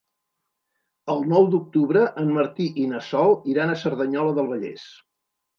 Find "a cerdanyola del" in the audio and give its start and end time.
3.75-4.53